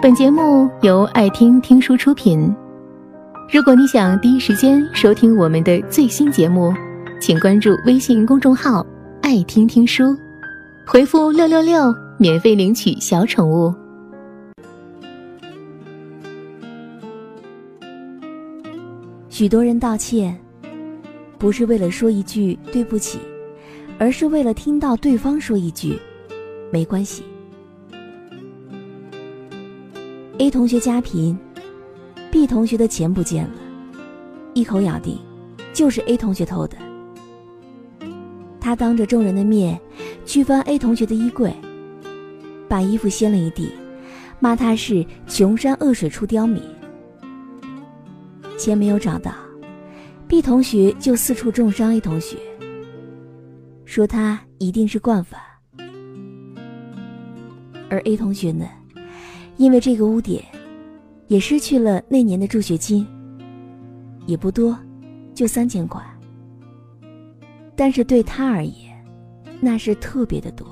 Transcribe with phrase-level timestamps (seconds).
[0.00, 2.54] 本节目由爱听听书出品。
[3.52, 6.72] 如果你想第一时间收听我们的最新节目，
[7.20, 8.86] 请关注微信公众号
[9.20, 10.16] “爱听听书”，
[10.86, 13.74] 回复“六六六”免费领取小宠物。
[19.28, 20.38] 许多人道歉，
[21.38, 23.18] 不是为了说一句对不起，
[23.98, 25.98] 而是为了听到对方说一句
[26.70, 27.24] 没关系。
[30.40, 31.36] A 同学家贫
[32.30, 33.54] ，B 同学的钱不见了，
[34.54, 35.18] 一口咬定
[35.72, 36.76] 就是 A 同学偷的。
[38.60, 39.80] 他当着众人的面
[40.24, 41.52] 去翻 A 同学的衣柜，
[42.68, 43.72] 把衣服掀了一地，
[44.38, 46.62] 骂他是穷山恶水出刁民。
[48.56, 49.32] 钱没有找到
[50.28, 52.36] ，B 同学就四处重伤 A 同学，
[53.84, 55.40] 说他一定是惯犯，
[57.90, 58.68] 而 A 同学呢？
[59.58, 60.42] 因为这个污点，
[61.26, 63.06] 也失去了那年的助学金。
[64.24, 64.78] 也不多，
[65.34, 66.02] 就三千块。
[67.74, 69.04] 但是对他而言，
[69.60, 70.66] 那是特别的多。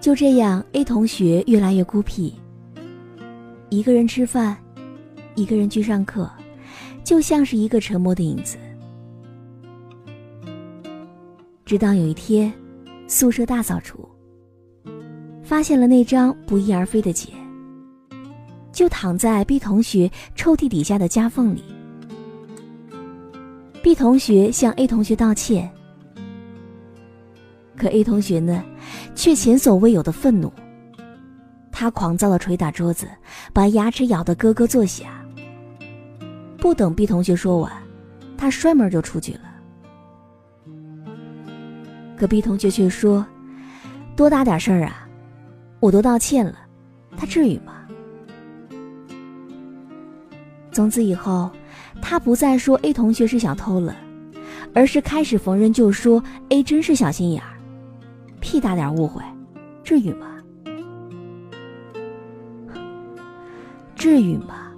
[0.00, 2.34] 就这样，A 同学越来越孤僻，
[3.70, 4.56] 一个人吃饭，
[5.34, 6.30] 一个人去上课，
[7.02, 8.58] 就像是一个沉默的影子。
[11.64, 12.52] 直到有一天，
[13.06, 14.06] 宿舍大扫除。
[15.44, 17.32] 发现了那张不翼而飞的茧，
[18.72, 21.62] 就躺在 B 同学抽屉底下的夹缝里。
[23.82, 25.70] B 同学向 A 同学道歉，
[27.76, 28.64] 可 A 同学呢，
[29.14, 30.50] 却前所未有的愤怒。
[31.70, 33.06] 他狂躁的捶打桌子，
[33.52, 35.08] 把牙齿咬得咯咯作响。
[36.56, 37.70] 不等 B 同学说完，
[38.38, 39.40] 他摔门就出去了。
[42.16, 43.26] 可 B 同学却说
[44.16, 45.02] ：“多大点事儿啊！”
[45.84, 46.54] 我都道歉了，
[47.14, 47.74] 他至于吗？
[50.72, 51.50] 从此以后，
[52.00, 53.94] 他不再说 A 同学是小偷了，
[54.72, 57.52] 而是开始逢人就说 A 真是小心眼儿，
[58.40, 59.22] 屁大点误会，
[59.82, 60.42] 至于吗？
[63.94, 64.72] 至于吗？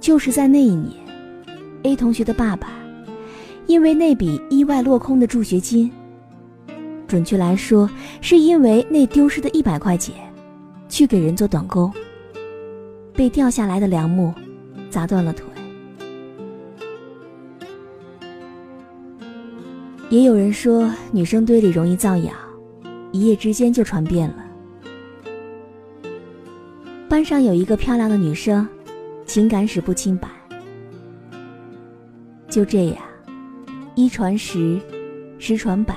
[0.00, 0.92] 就是在那一年
[1.84, 2.72] ，A 同学的爸爸
[3.68, 5.88] 因为那笔意外落空的助学金。
[7.10, 7.90] 准确来说，
[8.20, 10.14] 是因为那丢失的一百块钱，
[10.88, 11.92] 去给人做短工，
[13.12, 14.32] 被掉下来的梁木
[14.88, 15.44] 砸断了腿。
[20.08, 22.32] 也有人说，女生堆里容易造谣，
[23.10, 24.44] 一夜之间就传遍了。
[27.08, 28.68] 班上有一个漂亮的女生，
[29.26, 30.28] 情感史不清白。
[32.48, 32.98] 就这样，
[33.96, 34.78] 一传十，
[35.40, 35.96] 十传百。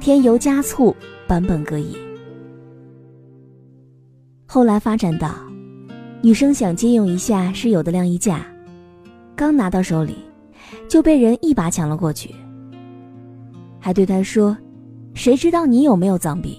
[0.00, 0.94] 添油加醋，
[1.26, 1.96] 版本各异。
[4.46, 5.34] 后来发展到，
[6.22, 8.46] 女生想借用一下室友的晾衣架，
[9.34, 10.14] 刚拿到手里，
[10.88, 12.34] 就被人一把抢了过去，
[13.80, 14.56] 还对她说
[15.14, 16.56] ：“谁知道你有没有脏病？”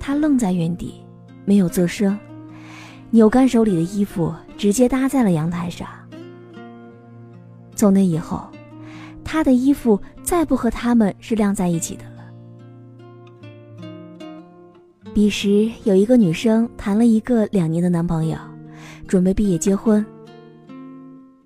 [0.00, 0.94] 她愣在原地，
[1.44, 2.18] 没有作声，
[3.10, 5.86] 扭干手里的衣服，直接搭在了阳台上。
[7.76, 8.48] 从那以后。
[9.30, 12.24] 他的衣服再不和他们是晾在一起的了。
[15.12, 18.38] 彼时有一个女生谈了一个两年的男朋友，
[19.06, 20.02] 准备毕业结婚。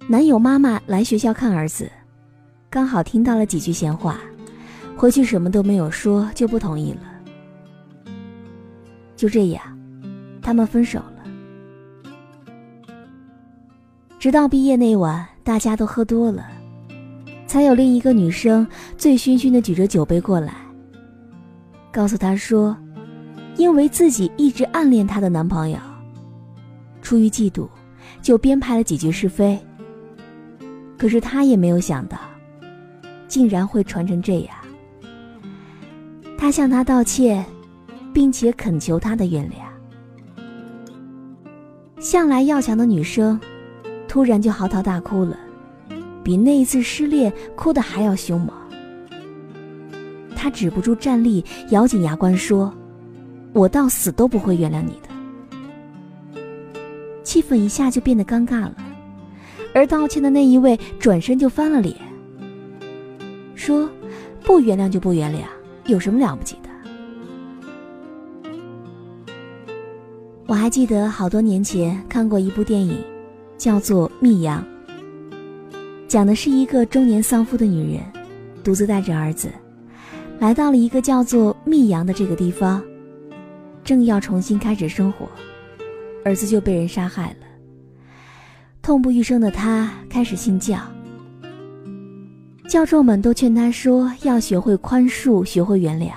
[0.07, 1.91] 男友妈妈来学校看儿子，
[2.71, 4.21] 刚好听到了几句闲话，
[4.97, 7.01] 回去什么都没有说就不同意了。
[9.17, 9.61] 就这样，
[10.41, 11.25] 他们分手了。
[14.21, 16.47] 直到毕业那晚，大家都喝多了。
[17.53, 20.55] 才有另一个女生醉醺醺的举着酒杯过来，
[21.93, 22.75] 告诉他说，
[23.59, 25.77] 因为自己一直暗恋她的男朋友，
[27.03, 27.69] 出于嫉妒，
[28.23, 29.61] 就编排了几句是非。
[30.97, 32.17] 可是她也没有想到，
[33.29, 34.57] 竟然会传成这样。
[36.39, 37.45] 她向他道歉，
[38.15, 39.57] 并且恳求他的原谅。
[42.01, 43.39] 向来要强的女生，
[44.09, 45.37] 突然就嚎啕大哭了。
[46.23, 48.55] 比那一次失恋哭得还要凶猛，
[50.37, 52.73] 他止不住站立，咬紧牙关说
[53.53, 56.41] ：“我到死都不会原谅你的。”
[57.25, 58.77] 气氛一下就变得尴尬了，
[59.75, 61.97] 而道歉的那一位转身就翻了脸，
[63.55, 63.89] 说
[64.45, 65.45] ：“不原谅就不原谅，
[65.91, 66.69] 有什么了不起的？”
[70.47, 73.03] 我还记得好多年前看过一部电影，
[73.57, 74.63] 叫做《密阳》。
[76.13, 78.03] 讲的是一个中年丧夫的女人，
[78.63, 79.51] 独自带着儿子，
[80.41, 82.83] 来到了一个叫做密阳的这个地方。
[83.83, 85.27] 正要重新开始生活，
[86.23, 87.47] 儿子就被人杀害了。
[88.83, 90.81] 痛不欲生的他开始信教，
[92.69, 96.11] 教授们都劝他说要学会宽恕，学会原谅。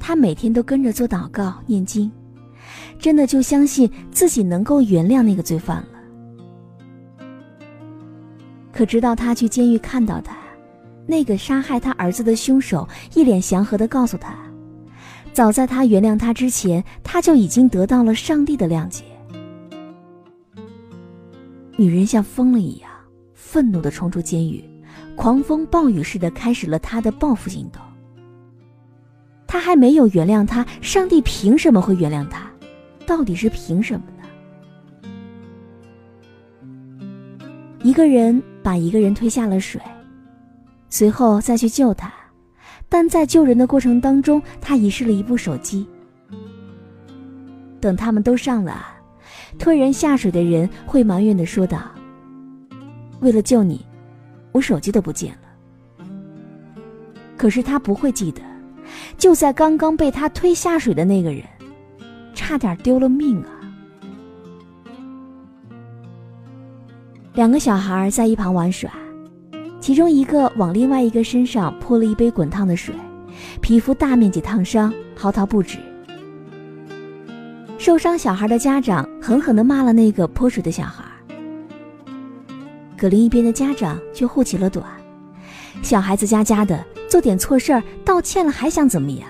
[0.00, 2.10] 他每天都跟着做祷告、念经，
[2.98, 5.87] 真的就相信自己能够原谅那个罪犯了。
[8.78, 10.36] 可直到他去监狱看到他，
[11.04, 14.38] 那个杀害他儿子的凶手一脸祥和的告诉他，
[15.32, 19.02] 早在他原谅他之前，他就已经得到了上帝的谅解。
[21.76, 22.88] 女人像疯了一样，
[23.34, 24.62] 愤怒地冲出监狱，
[25.16, 27.82] 狂风暴雨似的开始了她的报复行动。
[29.48, 32.48] 他还没有原谅他，上帝凭什么会原谅他？
[33.04, 34.22] 到底是凭什么呢？
[37.82, 39.80] 一个人把一个人推下了水，
[40.90, 42.12] 随后再去救他，
[42.86, 45.88] 但在救人的过程当中，他遗失了一部手机。
[47.80, 48.86] 等他们都上了。
[49.58, 51.80] 推人下水的人会埋怨的说道
[53.20, 53.86] ：“为了救你，
[54.52, 56.04] 我手机都不见了。”
[57.38, 58.42] 可是他不会记得，
[59.16, 61.42] 就在刚刚被他推下水的那个人，
[62.34, 63.57] 差点丢了命啊！
[67.38, 68.90] 两个小孩在一旁玩耍，
[69.78, 72.92] 其中一个往另外一个身上泼了一杯滚烫的水，
[73.60, 75.78] 皮肤大面积烫伤，嚎啕不止。
[77.78, 81.04] 受伤小孩的家长狠狠地骂了那个泼水的小孩，
[82.96, 84.84] 可另一边的家长却护起了短。
[85.80, 89.28] 小孩子家家的，做点错事儿道歉了还想怎么样？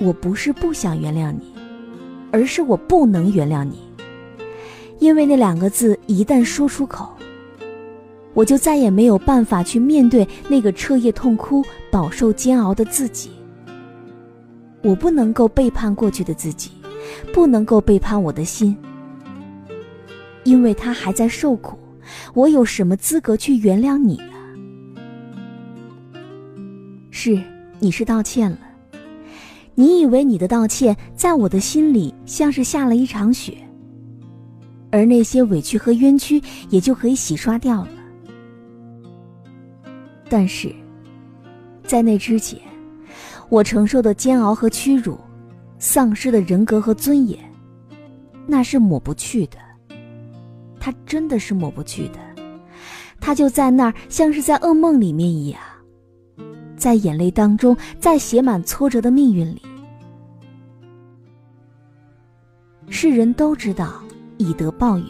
[0.00, 1.52] 我不是不想原谅你，
[2.30, 3.91] 而是我不能原谅你，
[5.02, 7.12] 因为那两个字一旦说出口，
[8.34, 11.60] 我就再也没有办法去面对那个彻夜痛哭、
[11.90, 13.32] 饱受煎熬的自己。
[14.80, 16.70] 我不能够背叛过去的自己，
[17.32, 18.76] 不能够背叛我的心，
[20.44, 21.76] 因为他还在受苦，
[22.32, 25.00] 我有什么资格去原谅你呢？
[27.10, 27.42] 是，
[27.80, 28.58] 你是道歉了，
[29.74, 33.56] 你以为你的道歉在我的心里像是下了一场雪，
[34.92, 36.40] 而那些委屈和冤屈
[36.70, 37.88] 也就可以洗刷掉了。
[40.28, 40.72] 但是，
[41.82, 42.60] 在那之前。
[43.48, 45.18] 我承受的煎熬和屈辱，
[45.78, 47.38] 丧失的人格和尊严，
[48.46, 49.58] 那是抹不去的。
[50.80, 52.18] 他真的是抹不去的，
[53.20, 55.60] 他就在那儿，像是在噩梦里面一样，
[56.78, 59.60] 在眼泪当中，在写满挫折的命运里。
[62.88, 64.02] 世人都知道
[64.42, 65.06] 以德报怨，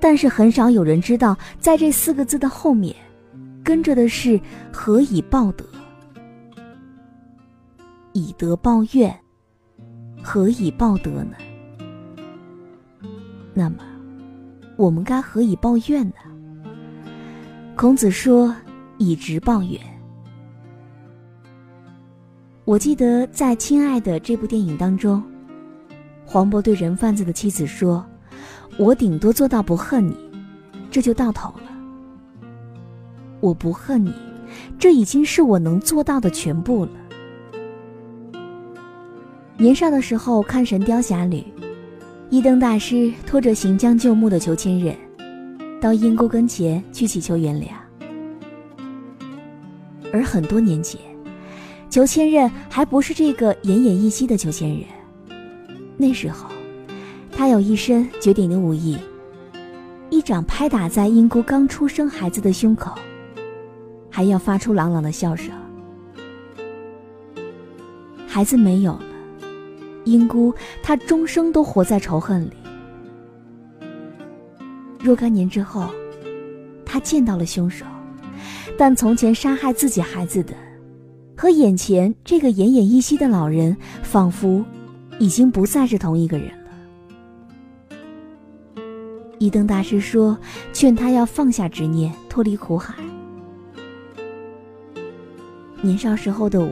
[0.00, 2.96] 但是很少有人知道，在这四个字的后面，
[3.62, 4.40] 跟着的是
[4.72, 5.64] 何以报德。
[8.14, 9.14] 以德报怨，
[10.22, 11.36] 何以报德呢？
[13.54, 13.76] 那么，
[14.76, 16.14] 我们该何以报怨呢？
[17.76, 18.52] 孔子说
[18.98, 19.80] ：“以直报怨。”
[22.64, 25.22] 我记得在《亲爱的》这部电影当中，
[26.26, 28.04] 黄渤对人贩子的妻子说
[28.78, 30.16] ：“我顶多做到不恨你，
[30.90, 31.64] 这就到头了。
[33.40, 34.14] 我不恨你，
[34.78, 36.92] 这已经是我能做到的全部了。”
[39.58, 41.38] 年少的时候看《神雕侠侣》，
[42.30, 44.94] 一灯大师拖着行将就木的裘千仞，
[45.80, 47.66] 到阴沟跟前去祈求原谅。
[50.12, 51.00] 而很多年前，
[51.90, 54.84] 裘千仞还不是这个奄奄一息的裘千仞。
[55.96, 56.48] 那时候，
[57.38, 58.98] 他有一身绝顶的武艺，
[60.10, 62.92] 一掌拍打在英姑刚出生孩子的胸口，
[64.10, 65.54] 还要发出朗朗的笑声。
[68.26, 69.02] 孩子没有了。
[70.04, 70.52] 英姑，
[70.82, 72.52] 她终生都活在仇恨里。
[74.98, 75.88] 若干年之后，
[76.84, 77.86] 她见到了凶手，
[78.76, 80.54] 但从前杀害自己孩子的，
[81.36, 84.64] 和眼前这个奄奄一息的老人，仿佛
[85.20, 86.50] 已经不再是同一个人。
[89.38, 90.36] 一灯大师说
[90.72, 92.94] ：“劝他要放下执念，脱离苦海。”
[95.80, 96.70] 年少时候的我，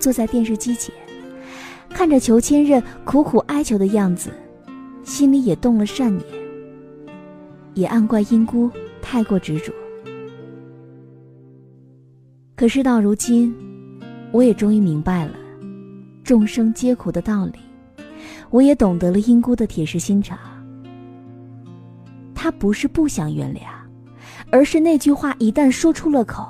[0.00, 0.92] 坐在电视机前。
[1.88, 4.30] 看着裘千仞苦苦哀求的样子，
[5.04, 6.26] 心里也动了善念，
[7.74, 9.72] 也暗怪英姑太过执着。
[12.56, 13.54] 可事到如今，
[14.32, 15.34] 我也终于明白了
[16.24, 17.58] 众生皆苦的道理，
[18.50, 20.36] 我也懂得了英姑的铁石心肠。
[22.36, 23.62] 他不是不想原谅，
[24.52, 26.46] 而是那句话一旦说出了口，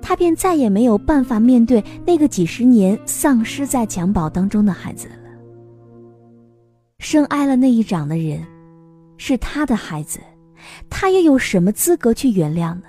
[0.00, 5.14] 他便再也没有办法面对那个几十年丧失在襁褓当中的孩子了。
[6.98, 8.42] 生挨了那一掌的人，
[9.18, 10.18] 是他的孩子，
[10.88, 12.84] 他又有什么资格去原谅呢？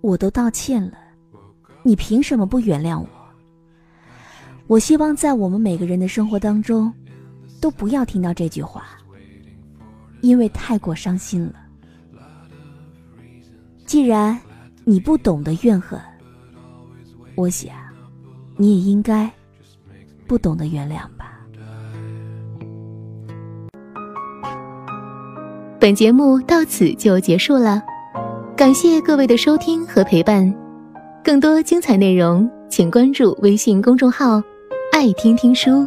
[0.00, 0.94] 我都道歉了，
[1.82, 3.08] 你凭什么不原谅我？
[4.66, 6.92] 我希望在我们每个人的生活当中，
[7.60, 8.84] 都不要听到这句话，
[10.20, 11.54] 因为太过伤心了。
[13.86, 14.38] 既然
[14.84, 15.98] 你不懂得怨恨，
[17.34, 17.72] 我想
[18.56, 19.30] 你也应该
[20.26, 21.40] 不懂得原谅吧。
[25.80, 27.82] 本节目到此就结束了，
[28.56, 30.54] 感谢各位的收听和陪伴。
[31.24, 34.42] 更多精彩内容，请关注微信公众号
[34.92, 35.86] “爱听听书”，